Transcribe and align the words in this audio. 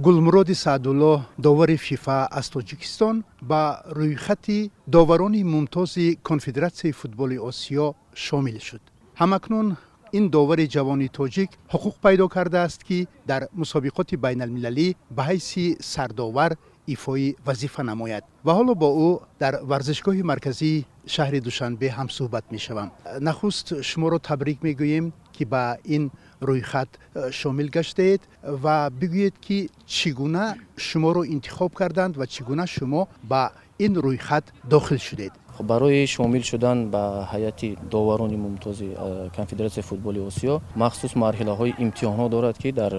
гулмуроди 0.00 0.54
саъдулло 0.54 1.22
довари 1.38 1.76
фифа 1.76 2.28
аз 2.30 2.50
тоҷикистон 2.50 3.24
ба 3.42 3.82
рӯйхати 3.98 4.70
доварони 4.86 5.42
мумтози 5.44 6.18
конфедератсияи 6.22 6.92
футболи 6.92 7.36
осиё 7.50 7.86
шомил 8.14 8.58
шуд 8.68 8.82
ҳамакнун 9.20 9.76
ин 10.18 10.24
довари 10.36 10.66
ҷавони 10.74 11.08
тоҷик 11.18 11.50
ҳуқуқ 11.72 11.94
пайдо 12.04 12.28
кардааст 12.28 12.80
ки 12.88 12.98
дар 13.30 13.42
мусобиқоти 13.60 14.16
байналмилалӣ 14.24 14.88
ба 15.16 15.22
ҳайси 15.30 15.64
сардовар 15.92 16.52
ифои 16.94 17.36
вазифа 17.46 17.82
намояд 17.82 18.24
ва 18.46 18.52
ҳоло 18.58 18.74
бо 18.82 18.88
ӯ 19.08 19.10
дар 19.42 19.54
варзишгоҳи 19.70 20.22
марказии 20.32 20.84
шаҳри 21.14 21.40
душанбе 21.48 21.88
ҳамсӯҳбат 21.98 22.44
мешавам 22.54 22.88
нахуст 23.28 23.66
шуморо 23.88 24.18
табрик 24.28 24.58
мегӯем 24.66 25.06
ки 25.34 25.44
ба 25.52 25.62
ин 25.96 26.04
рӯйхат 26.40 26.88
э, 27.14 27.30
шомил 27.30 27.68
гаштаед 27.68 28.22
ва 28.42 28.90
бигӯед 28.90 29.34
ки 29.40 29.70
чӣ 29.86 30.10
гуна 30.12 30.56
шуморо 30.76 31.22
интихоб 31.24 31.72
карданд 31.74 32.16
ва 32.16 32.26
чӣ 32.26 32.42
гуна 32.44 32.66
шумо 32.66 33.08
ба 33.22 33.52
ин 33.78 33.94
рӯйхат 33.94 34.44
дохил 34.64 34.98
шудед 34.98 35.32
барои 35.60 36.06
шомил 36.06 36.42
шудан 36.42 36.90
ба 36.90 37.28
ҳайати 37.32 37.76
доварони 37.90 38.36
мумтози 38.36 38.94
э, 38.96 39.28
конфедератсияи 39.36 39.84
футболи 39.84 40.20
осиё 40.20 40.60
махсус 40.76 41.12
марҳилаҳои 41.14 41.74
имтиҳонҳо 41.84 42.28
дорад 42.28 42.56
ки 42.58 42.70
дар 42.72 42.92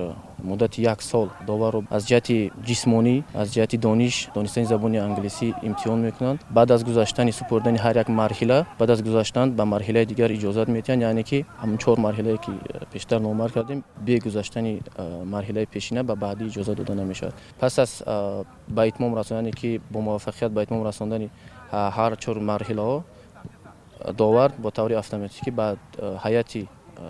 муддати 0.43 0.81
як 0.81 1.01
сол 1.01 1.27
доварро 1.47 1.83
аз 1.89 2.03
ҷиҳати 2.09 2.51
ҷисмонӣ 2.67 3.23
аз 3.35 3.47
ҷиҳати 3.53 3.77
дониш 3.77 4.29
донистани 4.35 4.65
забони 4.65 4.97
англисӣ 4.97 5.47
имтиҳон 5.63 5.99
мекунанд. 6.07 6.39
Баъд 6.49 6.71
аз 6.71 6.83
гузаштани 6.83 7.31
супурдани 7.31 7.77
ҳар 7.77 7.95
як 7.97 8.09
марҳила 8.09 8.65
баъд 8.79 8.89
аз 8.89 9.01
гузаштан 9.01 9.51
ба 9.51 9.63
марҳилаи 9.65 10.05
дигар 10.05 10.29
иҷозат 10.37 10.67
метиҳанд 10.67 11.01
яъне 11.01 11.23
ки 11.23 11.45
ҳамн 11.61 11.77
чор 11.77 11.97
марҳилае 12.05 12.37
ки 12.45 12.51
э, 12.51 12.85
пештар 12.93 13.19
номар 13.21 13.51
кардем 13.51 13.83
бе 14.05 14.19
гузаштани 14.19 14.73
э, 14.81 15.23
марҳилаи 15.33 15.65
пешина 15.65 16.03
ба 16.03 16.15
баъдӣ 16.15 16.43
иҷозат 16.49 16.75
дода 16.75 16.95
намешавад 16.95 17.33
пас 17.59 17.79
аз 17.79 18.03
ба 18.67 18.87
итмом 18.87 19.15
расонане 19.15 19.51
ки 19.51 19.81
бо 19.91 19.99
муваффақият 19.99 20.51
ба 20.57 20.63
итмом 20.63 20.83
расондани 20.83 21.29
ҳар 21.71 22.11
чор 22.23 22.37
марҳилаҳо 22.51 23.03
довар 24.21 24.49
бо 24.57 24.71
таври 24.71 24.93
автоматикӣ 24.93 25.51
ба 25.51 25.75
ҳайати 26.25 26.67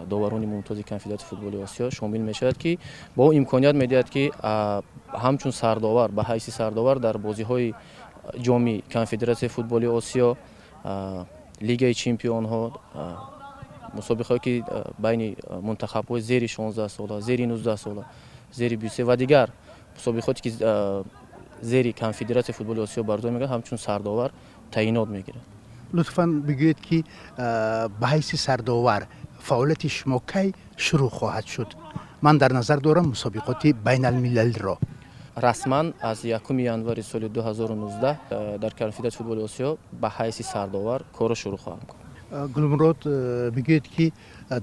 доварони 0.07 0.45
мумтози 0.45 0.83
конфедератсияи 0.83 1.29
футболи 1.29 1.57
осиё 1.57 1.91
шомил 1.91 2.21
мешавад 2.21 2.57
ки 2.57 2.79
бо 3.15 3.33
имконият 3.33 3.75
медиҳад 3.75 4.09
ки 4.09 4.31
ҳамчун 5.23 5.51
сардовар 5.51 6.11
ба 6.11 6.23
ҳайси 6.23 6.51
сардовар 6.51 6.99
дар 6.99 7.17
бозиҳои 7.17 7.73
ҷоми 8.45 8.83
конфедератсияи 8.93 9.49
футболи 9.49 9.87
осиё 9.87 10.35
лигаи 11.61 11.93
чемпионҳо 11.93 12.71
мусобиқаое 13.97 14.39
ки 14.39 14.63
байни 14.99 15.35
мунтахабҳои 15.67 16.21
зери 16.21 16.47
16 16.47 16.87
сола 16.89 17.21
зери 17.21 17.45
19 17.45 17.75
сола 17.77 18.05
зери 18.53 18.75
23 18.77 19.03
ва 19.03 19.17
дигар 19.17 19.51
мусобиқоте 19.97 20.41
ки 20.41 20.49
зери 21.61 21.91
конфедератсияи 21.93 22.55
футболи 22.55 22.79
осиё 22.79 23.03
бардор 23.03 23.31
мекунад 23.31 23.51
ҳамчун 23.51 23.77
сардовар 23.77 24.31
таъинот 24.71 25.09
мегирад 25.09 25.43
лутфан 25.93 26.41
бигӯед 26.41 26.79
ки 26.81 27.05
ба 27.37 28.07
ҳайси 28.13 28.37
сардовар 28.37 29.07
фаъолияти 29.47 29.89
шумо 29.97 30.19
кай 30.31 30.47
шурӯъ 30.77 31.09
хоҳад 31.17 31.45
шуд? 31.53 31.69
Ман 32.21 32.37
дар 32.37 32.51
назар 32.51 32.79
дорам 32.79 33.05
мусобиқоти 33.13 33.73
байналмилалиро. 33.85 34.75
Расман 35.37 35.93
аз 36.01 36.23
1 36.23 36.61
январи 36.61 37.03
соли 37.03 37.29
2019 37.29 38.57
дар 38.57 38.73
конфедератсияи 38.81 39.17
футболи 39.17 39.41
осиё 39.47 39.77
ба 40.01 40.09
ҳайси 40.17 40.43
сардовар 40.43 41.01
корро 41.17 41.35
шурӯъ 41.35 41.57
хоҳам 41.63 41.81
курд 41.89 42.09
гулмурод 42.53 43.01
бигӯед 43.55 43.85
ки 43.95 44.13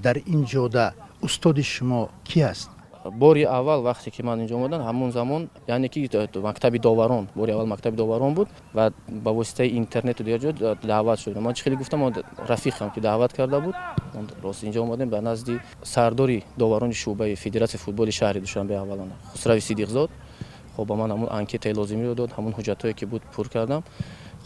дар 0.05 0.17
ин 0.27 0.45
ҷода 0.53 0.85
устоди 1.27 1.63
шумо 1.63 2.09
кӣ 2.29 2.41
аст 2.53 2.71
бори 3.13 3.43
аввал 3.45 3.83
вақте 3.83 4.11
ки 4.11 4.23
ман 4.23 4.41
инҷо 4.41 4.55
омадам 4.57 4.83
ҳамон 4.83 5.11
замон 5.11 5.49
яъне 5.69 5.89
ки 5.89 6.09
мактаби 6.37 6.79
доварон 6.79 7.29
бори 7.35 7.53
аввал 7.53 7.67
мактаби 7.67 7.97
доварон 7.97 8.35
буд 8.35 8.49
ва 8.75 8.93
ба 9.09 9.33
воситаи 9.33 9.77
интернету 9.77 10.25
дигар 10.25 10.41
ҷо 10.41 10.77
даъват 10.87 11.19
шудам 11.21 11.43
ман 11.43 11.55
чӣ 11.55 11.63
хеле 11.63 11.77
гуфтам? 11.77 12.13
Рафиқам 12.49 12.95
ки 12.95 13.01
даъват 13.01 13.33
карда 13.33 13.61
буд. 13.61 13.75
Рост 14.43 14.63
инҷо 14.63 14.81
омадем 14.83 15.09
ба 15.09 15.21
назди 15.21 15.59
сардори 15.83 16.45
доварони 16.57 16.95
шӯъбаи 16.95 17.37
федератсияи 17.37 17.81
футболи 17.81 18.13
шаҳри 18.13 18.41
душанбе 18.41 18.75
аввалона. 18.77 19.15
Хусрави 19.33 19.61
сидиқзод. 19.61 20.11
Хоб 20.77 20.89
ба 20.89 20.97
ман 20.97 21.11
ҳамон 21.11 21.29
анкетаи 21.31 21.73
лозимиро 21.75 22.15
дод 22.15 22.31
ҳамон 22.37 22.53
ҳуҷҷатое 22.53 22.93
ки 22.95 23.05
буд 23.05 23.23
пур 23.35 23.49
кардам 23.49 23.83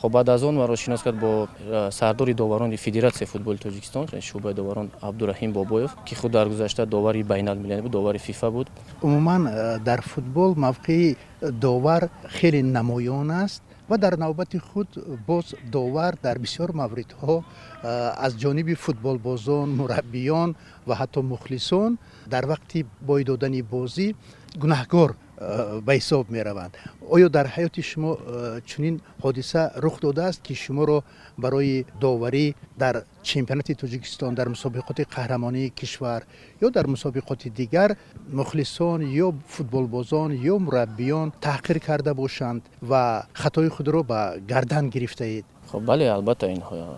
хоб 0.00 0.12
баъд 0.12 0.28
аз 0.28 0.42
он 0.42 0.56
маро 0.56 0.76
шинос 0.76 1.02
кард 1.02 1.16
бо 1.16 1.48
э, 1.60 1.90
сардори 1.90 2.34
доварони 2.34 2.76
федератсияи 2.76 3.26
футболи 3.26 3.58
тоҷикистон 3.58 4.06
шӯъбаи 4.06 4.54
доварон 4.54 4.90
абдураҳим 5.00 5.52
бобоев 5.52 5.90
ки 6.06 6.14
худ 6.14 6.32
дар 6.32 6.48
гузашта 6.48 6.86
довари 6.86 7.22
байналмилалӣ 7.22 7.82
буд 7.82 7.92
довари 7.92 8.18
фифа 8.18 8.50
буд. 8.50 8.70
Умуман 9.02 9.46
э, 9.46 9.78
дар 9.78 10.00
футбол 10.02 10.54
мавқеи 10.54 11.16
довар 11.40 12.08
хеле 12.28 12.62
намоён 12.62 13.30
аст 13.30 13.62
ва 13.88 13.98
дар 13.98 14.16
навбати 14.16 14.58
худ 14.58 14.88
боз 15.26 15.54
довар 15.64 16.16
дар 16.22 16.38
бисёр 16.38 16.72
мавридҳо 16.72 17.42
э, 17.82 18.12
аз 18.26 18.32
ҷониби 18.34 18.74
футболбозон 18.74 19.68
мураббиён 19.76 20.54
ва 20.86 20.94
ҳатто 21.00 21.22
мухлисон 21.22 21.98
дар 22.26 22.44
вақти 22.46 22.86
бой 23.00 23.24
додани 23.24 23.62
бозӣ 23.62 24.14
гунаҳкор 24.62 25.10
ба 25.40 25.92
ҳисоб 25.98 26.24
мераванд. 26.30 26.72
Оё 27.14 27.28
дар 27.28 27.46
ҳаёти 27.54 27.82
шумо 27.82 28.12
э, 28.16 28.60
чунин 28.68 29.00
ҳодиса 29.22 29.72
рух 29.76 29.96
додааст 30.00 30.42
ки 30.42 30.54
шуморо 30.54 30.98
барои 31.38 31.86
доварӣ 32.00 32.54
дар 32.78 33.04
чемпионати 33.22 33.74
тоҷикистон 33.74 34.34
дар 34.34 34.48
мусобиқоти 34.48 35.02
қаҳрамонии 35.16 35.70
кишвар 35.70 36.22
ё 36.62 36.70
дар 36.70 36.86
мусобиқоти 36.86 37.48
дигар 37.50 37.96
мухлисон 38.32 39.00
ё 39.02 39.34
футболбозон 39.54 40.30
ё 40.52 40.58
мураббиён 40.58 41.32
таҳқир 41.46 41.78
карда 41.80 42.14
бошанд 42.14 42.62
ва 42.82 43.26
хатои 43.32 43.68
худро 43.68 44.02
ба 44.02 44.34
гардан 44.48 44.90
гирифтаед 44.90 45.44
хоб 45.70 45.82
бале 45.84 46.10
албатта 46.10 46.46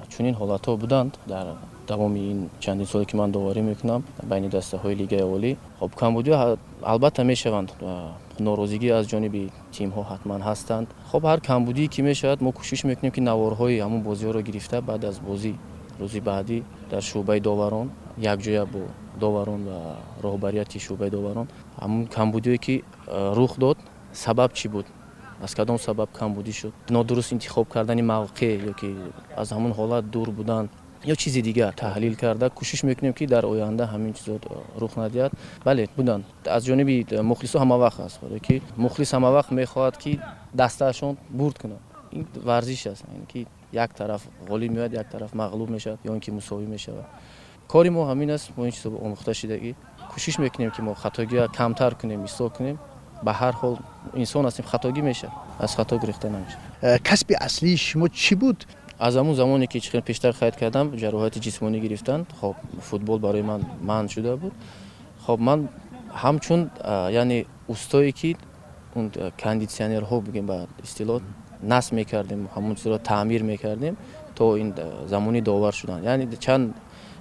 чунин 0.09 0.35
ҳолатҳо 0.35 0.77
буданд 0.77 1.13
дар 1.27 1.47
давоми 1.89 2.21
ин 2.33 2.51
чандин 2.61 2.87
соле 2.87 3.05
ки 3.05 3.17
ман 3.17 3.31
доварӣ 3.33 3.63
мекунам 3.63 4.03
байни 4.23 4.49
дастаҳои 4.49 4.95
лигаи 4.95 5.23
олӣ 5.37 5.57
хоб 5.79 5.93
камбудиҳо 5.95 6.57
албатта 6.83 7.23
мешаванд 7.25 7.69
норозигӣ 8.47 8.89
аз 8.99 9.05
ҷониби 9.13 9.43
тимҳо 9.77 10.03
ҳатман 10.11 10.41
ҳастанд 10.49 10.87
хоб 11.11 11.23
ҳар 11.31 11.41
камбудие 11.51 11.89
ки 11.95 12.01
мешавад 12.03 12.39
мо 12.47 12.51
кӯшиш 12.59 12.81
мекунем 12.91 13.13
ки 13.17 13.21
наворҳои 13.31 13.83
ҳамон 13.85 14.01
бозиҳоро 14.09 14.41
гирифта 14.49 14.77
баъд 14.89 15.03
аз 15.11 15.17
бозӣ 15.29 15.53
рӯзи 16.01 16.21
баъдӣ 16.29 16.59
дар 16.91 17.03
шӯъбаи 17.11 17.41
доварон 17.41 17.89
якҷоя 18.33 18.65
бо 18.73 18.83
доварон 19.21 19.61
ва 19.69 19.79
роҳбарияти 20.25 20.79
шӯъбаи 20.87 21.11
доварон 21.11 21.47
ҳамон 21.83 22.07
камбудие 22.17 22.59
ки 22.65 22.75
рух 23.39 23.53
дод 23.59 23.79
сабаб 24.13 24.51
чӣ 24.59 24.69
буд? 24.69 24.87
Аз 25.45 25.55
кадом 25.55 25.79
сабаб 25.79 26.09
камбудӣ 26.13 26.53
шуд? 26.53 26.73
Нодуруст 26.91 27.33
интихоб 27.33 27.67
кардани 27.69 28.03
мавқеъ 28.03 28.53
ё 28.71 28.73
ки 28.81 28.89
аз 29.37 29.49
ҳамон 29.53 29.73
ҳолат 29.79 30.05
дур 30.15 30.31
будан 30.31 30.69
ё 31.05 31.15
чизи 31.17 31.43
дигар 31.43 31.73
таҳлил 31.75 32.15
карда 32.17 32.47
кӯшиш 32.59 32.81
мекунем 32.85 33.13
ки 33.19 33.27
дар 33.27 33.45
оянда 33.45 33.85
ҳамин 33.93 34.13
чизо 34.19 34.35
рух 34.83 34.93
надиҳад? 34.97 35.33
Бале 35.65 35.89
буданд 35.97 36.25
аз 36.47 36.63
ҷониби 36.69 36.97
мухлисо 37.23 37.59
ҳамавақт 37.59 38.01
аст 38.07 38.21
ки 38.47 38.63
мухлис 38.77 39.11
ҳамавақт 39.17 39.51
мехоҳад 39.61 39.97
ки 40.03 40.21
дастаашон 40.55 41.17
бурд 41.39 41.57
кунад. 41.63 41.83
Ин 42.13 42.27
варзиш 42.49 42.87
аст 42.87 43.05
ки 43.33 43.47
як 43.73 43.95
тараф 43.95 44.23
ғолиб 44.49 44.71
меояд 44.73 44.93
як 44.93 45.09
тараф 45.11 45.35
мағлуб 45.35 45.71
мешавад 45.71 45.99
ё 46.05 46.15
ин 46.15 46.21
ки 46.21 46.31
мусовӣ 46.31 46.67
мешавад 46.67 47.05
кори 47.69 47.91
мо 47.91 48.05
ҳамин 48.11 48.31
аст 48.35 48.51
мо 48.57 48.67
ин 48.67 48.73
чизо 48.73 48.89
омӯхта 48.91 49.35
шудагӣ 49.35 49.75
кӯшиш 50.15 50.39
мекунем 50.39 50.71
ки 50.71 50.83
мо 50.83 50.95
хатогиа 50.95 51.49
камтар 51.49 51.95
кунем 51.95 52.25
ислоҳ 52.25 52.51
кунем 52.57 52.79
ба 53.23 53.33
ҳар 53.33 53.55
ҳол 53.61 53.77
инсон 54.15 54.45
ҳастем 54.45 54.65
хатогӣ 54.73 55.03
мешавад 55.03 55.35
аз 55.59 55.75
хато 55.77 55.99
гирифта 55.99 56.29
намешавад 56.31 56.63
э, 56.83 56.99
касби 57.09 57.35
аслии 57.35 57.77
шумо 57.77 58.09
чӣ 58.09 58.35
буд 58.37 58.59
аз 58.99 59.15
ҳамун 59.15 59.35
замоне 59.35 59.67
ки 59.67 59.81
чихел 59.81 60.03
пештар 60.03 60.33
қайд 60.41 60.55
кардам 60.61 60.87
ҷароҳати 61.03 61.39
ҷисмонӣ 61.47 61.79
гирифтанд 61.81 62.27
хоб 62.41 62.57
футбол 62.81 63.19
барои 63.19 63.43
ман 63.43 63.61
манъ 63.89 64.09
шуда 64.09 64.37
буд 64.37 64.53
хоб 65.25 65.41
ман 65.41 65.69
ҳамчун 66.23 66.61
яъне 67.21 67.47
устое 67.69 68.13
ки 68.13 68.37
он 68.95 69.11
кондитсионерҳо 69.43 70.17
бигем 70.27 70.47
ба 70.47 70.59
истилоҳ 70.87 71.21
насб 71.63 71.95
мекардем 71.95 72.49
ҳамон 72.55 72.75
чизро 72.77 72.99
таъмир 72.99 73.43
мекардем 73.43 73.97
то 74.37 74.57
ин 74.57 74.75
замони 75.07 75.41
довар 75.41 75.73
шудан. 75.73 76.03
Яъне 76.03 76.27
чанд 76.37 76.75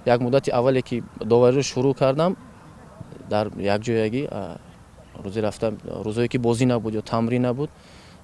як 0.06 0.20
муддати 0.20 0.50
аввале 0.50 0.82
ки 0.82 1.02
довариро 1.20 1.62
шурӯъ 1.62 1.94
кардам 1.94 2.36
дар 3.30 3.46
якҷоягӣ 3.48 4.22
рӯзе 5.24 5.40
рафтам 5.42 5.78
рӯзое 6.06 6.28
ки 6.28 6.38
бозӣ 6.38 6.66
набуд 6.66 6.94
ё 6.94 7.02
тамрин 7.02 7.42
набуд 7.42 7.70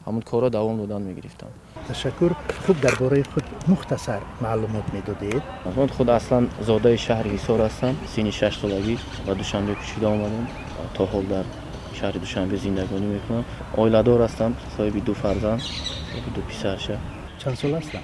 ҳамон 0.06 0.22
корро 0.22 0.50
давом 0.50 0.78
додан 0.78 1.02
мегирифтам. 1.02 1.48
Ташаккур 1.86 2.34
хуб 2.66 2.80
дар 2.80 2.94
бораи 2.98 3.22
худ 3.22 3.44
мухтасар 3.66 4.22
маълумот 4.40 4.86
медодед? 4.92 5.42
Ман 5.76 5.88
худ 5.88 6.08
аслан 6.08 6.50
зодаи 6.60 6.96
шаҳри 6.96 7.30
ҳисор 7.36 7.58
ҳастам 7.60 7.94
синни 8.14 8.32
шашсолагӣ 8.32 8.96
ба 9.26 9.34
душанбе 9.34 9.74
кӯчида 9.80 10.06
омадам 10.14 10.46
то 10.96 11.02
ҳол 11.12 11.24
дар 11.34 11.44
шаҳри 11.98 12.18
душанбе 12.18 12.56
зиндагонӣ 12.56 13.06
мекунам 13.16 13.44
оиладор 13.76 14.20
ҳастам 14.26 14.52
соҳиби 14.76 15.00
ду 15.08 15.14
фарзанд 15.14 15.62
ду 16.34 16.40
писарша? 16.42 16.98
Чанд 17.38 17.58
сол 17.58 17.72
ҳастам 17.74 18.02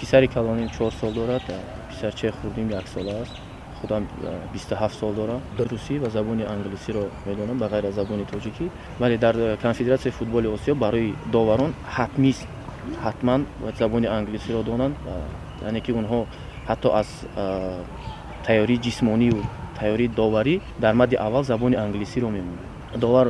писари 0.00 0.26
калоним 0.26 0.68
чор 0.70 0.92
сол 1.00 1.12
дорад 1.12 1.42
писарчаи 1.90 2.30
хурдим 2.30 2.68
як 2.70 2.86
сола 2.88 3.22
аст. 3.22 3.36
Худам 3.80 4.06
27 4.52 4.90
сол 5.00 5.12
дорам. 5.12 5.40
Русӣ 5.58 5.98
ва 5.98 6.10
забони 6.10 6.44
англисиро 6.44 7.02
медонам 7.26 7.58
ба 7.58 7.66
ғайр 7.66 7.88
аз 7.88 7.94
забони 7.94 8.24
тоҷикӣ. 8.24 8.70
Вале 8.98 9.18
дар 9.18 9.34
конфедератсияи 9.62 10.12
футболи 10.12 10.46
осиё 10.46 10.74
барои 10.74 11.14
доварон 11.32 11.74
ҳатмист 11.96 12.46
ҳатман 13.04 13.46
забони 13.78 14.06
англисиро 14.06 14.62
донанд. 14.62 14.94
Яъне 15.62 15.80
ки 15.80 15.92
онҳо 15.92 16.26
ҳатто 16.68 16.88
аз 17.00 17.08
тайёрии 18.46 18.78
ҷисмонию 18.86 19.42
тайёрии 19.80 20.08
доварӣ 20.08 20.60
дар 20.78 20.94
мадди 20.94 21.16
аввал 21.16 21.44
забони 21.44 21.76
англисиро 21.76 22.28
мемонад 22.28 22.66
довар 22.96 23.26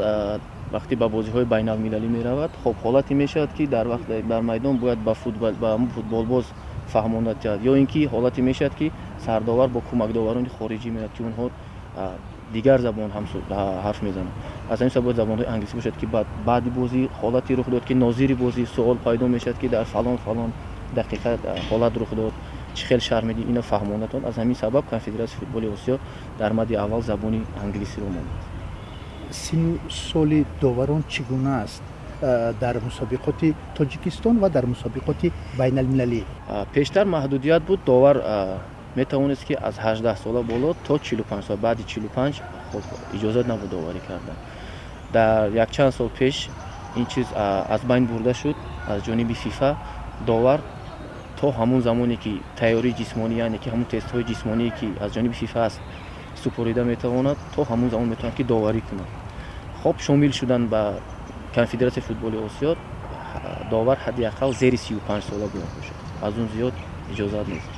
вақте 0.75 0.95
ба 0.97 1.07
бозиҳои 1.17 1.47
байналмилалӣ 1.55 2.09
меравад 2.17 2.51
хоб 2.63 2.77
ҳолате 2.85 3.13
мешавад 3.23 3.51
ки 3.57 3.65
дар 3.67 3.87
дар 4.33 4.43
майдон 4.51 4.77
бояд 4.83 4.99
ба 5.07 5.15
футболбоз 5.15 6.45
фаҳмонад 6.93 7.37
ҷад 7.45 7.59
ё 7.71 7.73
ин 7.81 7.87
ки 7.93 8.01
ҳолате 8.13 8.41
мешавад 8.51 8.75
ки 8.81 8.87
сардовар 9.25 9.69
бо 9.75 9.81
кӯмакдоварони 9.89 10.51
хориҷӣ 10.57 10.89
меравад 10.97 11.13
ки 11.17 11.23
онҳо 11.29 11.47
дигар 12.57 12.79
забон 12.81 13.11
ҳам 13.17 13.25
ҳарф 13.85 14.01
мезананд. 14.07 14.35
Аз 14.73 14.79
ҳамин 14.81 14.93
сабаб 14.97 15.13
забонҳои 15.21 15.47
англисӣ 15.55 15.75
бошад 15.81 15.97
ки 16.01 16.07
баъди 16.49 16.71
бозӣ 16.79 17.01
ҳолате 17.21 17.53
рух 17.59 17.69
дод 17.75 17.85
ки 17.89 17.95
нозири 18.05 18.35
бозӣ 18.43 18.63
суол 18.75 18.97
пайдо 19.07 19.25
мешавад 19.29 19.59
ки 19.63 19.69
дар 19.75 19.85
фалон 19.95 20.17
фалон 20.27 20.51
дақиқа 20.99 21.31
ҳолат 21.69 21.95
рух 22.01 22.11
дод 22.21 22.35
чӣ 22.77 22.83
хел 22.89 23.01
шармидӣ 23.09 23.43
ино 23.51 23.63
фаҳмонатон 23.71 24.23
аз 24.29 24.35
ҳамин 24.41 24.57
сабаб 24.63 24.85
конфедератсияи 24.93 25.41
футболи 25.41 25.67
осиё 25.77 25.97
дар 26.41 26.53
мадди 26.59 26.75
аввал 26.75 27.03
забони 27.11 27.41
англисиро 27.65 28.09
монад 28.17 28.52
сину 29.33 29.79
соли 29.89 30.45
доварон 30.61 31.03
чӣ 31.09 31.23
гуна 31.31 31.63
аст 31.63 31.83
дар 32.61 32.77
мусобиқоти 32.89 33.55
тоҷикистон 33.77 34.39
ва 34.39 34.49
дар 34.51 34.65
мусобиқоти 34.67 35.33
байналмилалӣ? 35.59 36.23
Пештар 36.73 37.07
маҳдудият 37.07 37.63
буд. 37.65 37.81
Довар 37.87 38.17
метавонист 38.97 39.45
ки 39.45 39.55
аз 39.69 39.77
18 39.79 40.17
сола 40.23 40.43
боло 40.43 40.75
то 40.87 40.99
45 40.99 41.43
сол 41.43 41.57
баъди 41.57 41.83
45 41.83 42.43
хоб 42.73 42.83
иҷозат 43.13 43.47
набуд 43.47 43.71
доварӣ 43.71 44.01
кардан. 44.09 44.37
Дар 45.13 45.51
якчанд 45.51 45.95
сол 45.95 46.09
пеш 46.09 46.49
ин 46.97 47.07
чиз 47.07 47.27
аз 47.37 47.81
байн 47.85 48.07
бурда 48.07 48.35
шуд. 48.35 48.57
Аз 48.89 49.03
ҷониби 49.03 49.35
фифа 49.35 49.77
довар 50.27 50.61
то 51.41 51.51
ҳамон 51.51 51.81
замоне 51.81 52.17
ки 52.17 52.41
тайёрии 52.61 52.95
ҷисмонӣ 53.01 53.35
яъне 53.45 53.59
ки 53.59 53.69
ҳамон 53.73 53.87
тестҳои 53.95 54.25
ҷисмоние 54.31 54.71
ки 54.79 54.89
аз 55.01 55.11
ҷониби 55.15 55.35
фифа 55.35 55.61
аст 55.65 55.81
супорида 56.43 56.85
метавонад 56.85 57.39
то 57.55 57.63
ҳамон 57.63 57.91
замон 57.91 58.09
метавонад 58.09 58.37
ки 58.37 58.45
доварӣ 58.45 58.81
кунад. 58.89 59.11
Хоб 59.83 59.97
шомил 60.01 60.33
шудан 60.33 60.69
ба 60.69 61.01
конфедератсияи 61.55 62.05
футболи 62.05 62.37
осиё 62.37 62.77
довар 63.71 63.99
ҳадди 64.05 64.23
ақал 64.23 64.53
зери 64.53 64.77
35 64.77 65.23
сола 65.29 65.47
бояд 65.49 65.71
бошад 65.77 65.97
аз 66.23 66.35
он 66.39 66.49
зиёд 66.55 66.75
иҷозат 67.13 67.49
нест 67.49 67.69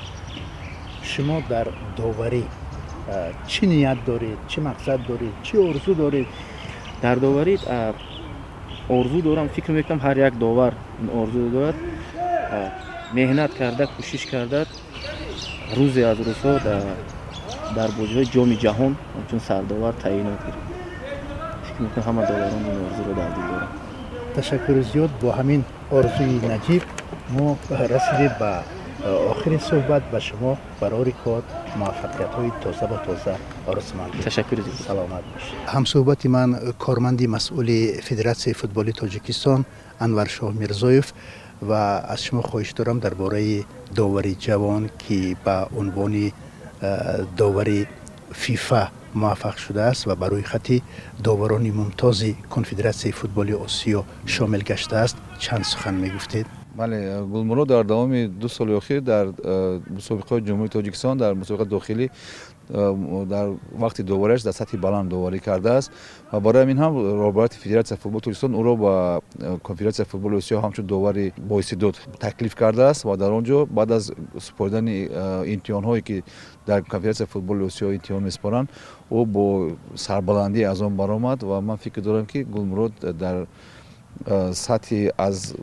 шумо 1.02 1.42
дар 1.48 1.66
доварӣ 1.96 2.42
чӣ 3.46 3.66
ният 3.66 3.98
доред 4.04 4.38
чӣ 4.50 4.58
мақсад 4.68 4.98
доред 5.06 5.34
чӣ 5.46 5.54
орзу 5.58 5.94
доред? 5.94 6.26
Дар 7.02 7.16
доварӣ 7.18 7.54
орзу 8.88 9.22
дорам 9.22 9.48
фикр 9.48 9.72
мекунам 9.72 10.00
ҳар 10.06 10.16
як 10.18 10.34
довар 10.38 10.72
ин 11.00 11.08
орзу 11.20 11.50
дорад. 11.50 11.76
Меҳнат 13.12 13.52
карда 13.58 13.84
кӯшиш 13.96 14.24
карда 14.32 14.60
рӯзе 15.76 16.02
аз 16.10 16.18
рӯзҳо 16.28 16.52
дар 17.78 17.90
бозиҳои 17.98 18.26
ҷоми 18.34 18.56
ҷаҳон 18.64 18.92
ҳамчун 19.14 19.40
сардовар 19.48 19.94
таъинот 20.04 20.40
гирад 20.46 20.64
фикр 21.66 21.80
мекунам 21.84 22.04
ҳама 22.08 22.22
доварон 22.30 22.62
ин 22.70 22.78
орзуро 22.88 23.12
дар 23.20 23.30
дил 23.36 23.46
доранд 23.50 23.72
ташаккури 24.36 24.82
зиёд 24.92 25.10
бо 25.22 25.28
ҳамин 25.38 25.60
орзуи 25.98 26.36
наҷиб 26.52 26.82
мо 27.34 27.46
расидем 27.94 28.32
ба 28.42 28.52
охири 29.32 29.58
суҳбат 29.68 30.02
ба 30.12 30.18
шумо 30.28 30.52
барори 30.80 31.14
кор 31.24 31.42
муваффақиятҳои 31.80 32.50
тоза 32.62 32.86
ба 32.92 32.98
тоза 33.06 33.34
орзуманд 33.72 34.12
ташаккури 34.24 34.62
саломат 34.86 35.24
бошед. 35.32 35.54
Ҳамсӯҳбати 35.74 36.28
ман 36.36 36.50
корманди 36.84 37.26
масъули 37.36 37.78
федератсияи 38.08 38.54
футболи 38.60 38.92
тоҷикистон 39.02 39.60
анваршоҳ 40.04 40.52
мирзоев 40.62 41.06
ва 41.68 41.82
аз 42.14 42.20
шумо 42.26 42.42
хоҳиш 42.50 42.70
дорам 42.78 42.98
дар 43.04 43.14
бораи 43.22 43.64
довари 43.98 44.34
ҷавон 44.46 44.82
ки 45.02 45.36
ба 45.44 45.56
унвони 45.80 46.26
довари 47.36 47.86
фифа 48.32 48.90
муваффақ 49.14 49.58
шудааст 49.58 50.06
ва 50.06 50.16
ба 50.16 50.26
рӯйхати 50.28 50.82
доварони 51.18 51.70
мумтози 51.70 52.36
конфедератсияи 52.50 53.12
футболи 53.12 53.52
осиё 53.52 54.04
шомил 54.26 54.62
гаштааст 54.62 55.16
чанд 55.38 55.64
сухан 55.66 55.94
мегуфтед 56.00 56.46
бале 56.74 57.22
гулмурод 57.22 57.68
дар 57.68 57.84
давоми 57.84 58.26
ду 58.26 58.48
соли 58.48 58.72
охир 58.72 59.00
дар 59.00 59.28
э, 59.38 59.80
мусобиқаҳои 59.88 60.42
ҷумҳурии 60.42 60.70
тоҷикистон 60.70 61.18
дар 61.18 61.34
мусобиқаи 61.34 61.66
дохилӣ 61.66 62.06
э, 62.06 62.10
дар 62.68 63.46
вақти 63.78 64.02
довариаш 64.02 64.42
дар 64.42 64.52
сатҳи 64.52 64.76
баланд 64.76 65.10
доварӣ 65.10 65.38
кардааст. 65.38 65.92
Ва 66.32 66.40
барои 66.40 66.62
ҳамин 66.64 66.78
ҳам 66.78 66.92
роҳбарияти 67.22 67.58
федератсияи 67.58 67.98
футболи 67.98 68.22
тоҷикистон 68.22 68.52
ӯро 68.60 68.76
ба 68.76 69.20
конфедератсияи 69.62 70.06
футболи 70.06 70.36
осиё 70.36 70.60
ҳамчун 70.64 70.86
довари 70.86 71.32
боистеъдод 71.38 71.96
таклиф 72.18 72.54
кардааст 72.54 73.04
ва 73.04 73.16
дар 73.16 73.30
он 73.32 73.44
ҷо 73.44 73.66
баъд 73.66 73.90
аз 73.90 74.12
супоридани 74.38 75.08
имтиҳонҳое 75.54 76.02
ки 76.02 76.22
дар 76.66 76.82
конфедератсияи 76.82 77.28
футболи 77.28 77.64
осиё 77.64 77.92
имтиҳон 77.92 78.22
месупоранд 78.22 78.68
ӯ 79.10 79.24
бо 79.26 79.44
сарбаландӣ 79.96 80.64
аз 80.64 80.80
он 80.80 80.94
баромад. 80.96 81.42
Ва 81.42 81.60
ман 81.60 81.76
фикр 81.76 82.00
дорам 82.00 82.26
ки 82.26 82.42
гулмурод 82.44 82.92
дар 83.22 83.46
сатҳи 84.52 85.10
аз 85.18 85.54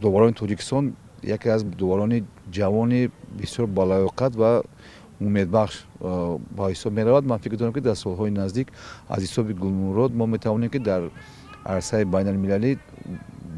доварони 0.00 0.32
тоҷикистон 0.32 0.94
яке 1.22 1.48
аз 1.50 1.64
доварони 1.64 2.24
ҷавони 2.52 3.10
бисёр 3.40 3.66
балоиқат 3.66 4.36
ва 4.36 4.62
умедбахш 5.20 5.86
ба 6.00 6.70
ҳисоб 6.72 6.92
меравад 6.92 7.24
ман 7.24 7.38
фикр 7.38 7.56
дорам 7.56 7.72
ки 7.72 7.80
дар 7.80 7.96
солҳои 7.96 8.30
наздик 8.30 8.68
аз 9.08 9.22
ҳисоби 9.22 9.52
гулмурод 9.54 10.12
мо 10.14 10.26
метавонем 10.26 10.70
ки 10.70 10.78
дар 10.78 11.02
арсаи 11.64 12.04
байналмилалӣ 12.04 12.78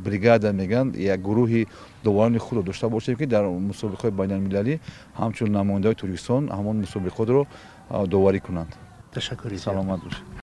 бригада 0.05 0.53
мегӯянд 0.53 0.97
як 0.97 1.21
гурӯҳи 1.21 1.67
доварони 2.05 2.39
худро 2.39 2.63
дошта 2.63 2.89
бошем 2.89 3.17
ки 3.17 3.27
дар 3.27 3.45
мусобиқаҳои 3.45 4.11
байналмилалӣ 4.21 4.75
ҳамчун 5.21 5.51
намояндаҳои 5.59 6.01
тоҷикистон 6.03 6.43
ҳамон 6.57 6.77
мусобиқотро 6.85 7.41
доварӣ 8.13 8.41
кунанд. 8.47 8.71
Ташаккури 9.15 9.59
саломат 9.59 10.01
бошед 10.05 10.29